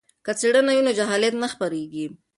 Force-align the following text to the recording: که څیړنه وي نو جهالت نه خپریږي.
که 0.25 0.31
څیړنه 0.39 0.71
وي 0.75 0.83
نو 0.87 0.91
جهالت 0.99 1.33
نه 1.41 1.47
خپریږي. 1.53 2.05